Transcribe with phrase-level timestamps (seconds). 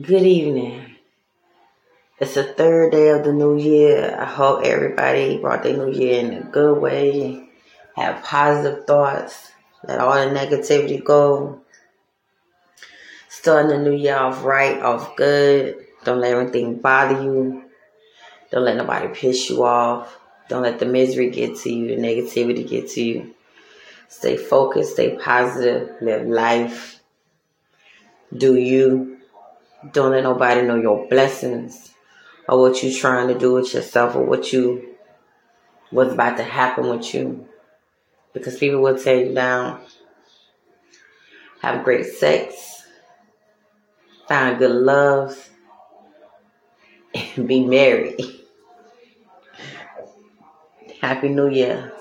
[0.00, 0.96] Good evening.
[2.18, 4.16] It's the third day of the new year.
[4.18, 7.46] I hope everybody brought their new year in a good way.
[7.96, 9.52] Have positive thoughts.
[9.86, 11.60] Let all the negativity go.
[13.28, 15.84] Starting the new year off right, off good.
[16.04, 17.64] Don't let everything bother you.
[18.50, 20.18] Don't let nobody piss you off.
[20.48, 23.34] Don't let the misery get to you, the negativity get to you.
[24.08, 27.02] Stay focused, stay positive, live life.
[28.34, 29.18] Do you.
[29.90, 31.92] Don't let nobody know your blessings
[32.48, 34.94] or what you're trying to do with yourself or what you
[35.90, 37.48] what's about to happen with you.
[38.32, 39.80] Because people will tear you down.
[41.60, 42.84] Have great sex.
[44.28, 45.48] Find good love.
[47.36, 48.18] And be married.
[51.02, 51.92] Happy New Year.